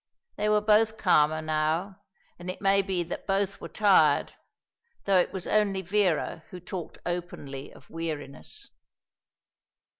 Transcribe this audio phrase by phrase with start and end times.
[0.35, 1.99] They were both calmer now,
[2.39, 4.33] and it may be that both were tired,
[5.05, 8.71] though it was only Vera who talked openly of weariness.